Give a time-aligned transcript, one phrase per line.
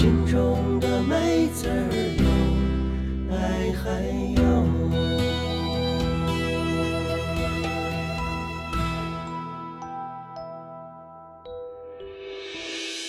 [0.00, 1.74] 心中的美字儿
[2.16, 2.24] 有，
[3.36, 4.00] 爱还
[4.34, 4.40] 有。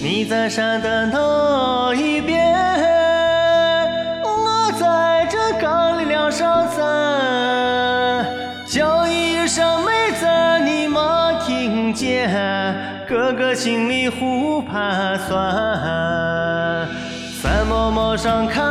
[0.02, 2.54] 你在山的那一边，
[4.26, 8.26] 我在这岗里梁上站，
[8.68, 10.28] 叫一声妹子，
[10.66, 11.00] 你没
[11.48, 12.30] 听见？
[13.08, 15.38] 哥哥心里胡盘算，
[17.82, 18.64] 三毛毛上看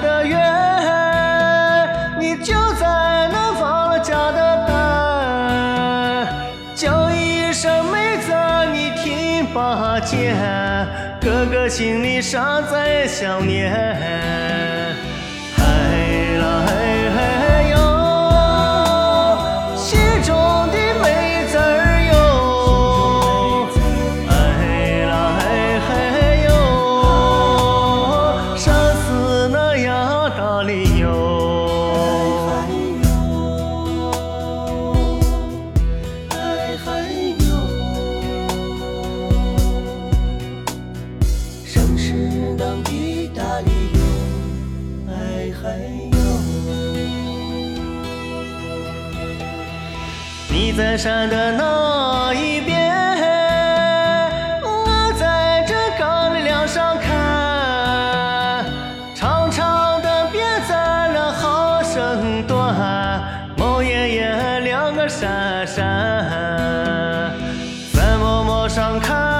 [0.00, 0.40] 的远，
[2.18, 6.26] 你就在那忘了家的蛋，
[6.74, 8.32] 叫一声妹子，
[8.72, 9.60] 你听不
[10.06, 10.34] 见？
[11.20, 13.70] 哥哥心里尚在想念。
[50.50, 52.77] 你在山的那一边，
[64.94, 67.34] 个山山，
[67.94, 69.37] 在毛毛上看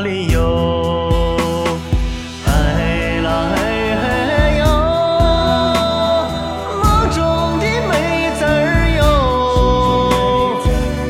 [0.00, 1.76] 里哟。
[2.46, 3.58] 哎啦哎
[4.02, 4.04] 嘿
[4.58, 4.62] 哟，
[6.82, 7.18] 梦中
[7.58, 7.92] 的美
[8.38, 8.48] 字儿
[8.96, 9.00] 哟。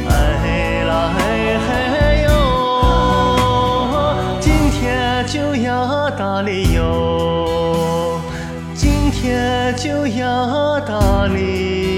[0.09, 0.11] 哎
[0.85, 1.21] 啦哎
[1.67, 1.69] 嘿
[2.23, 2.29] 哟，
[4.41, 4.81] 今天
[5.27, 8.21] 就要到里哟，
[8.75, 11.90] 今天就要到里。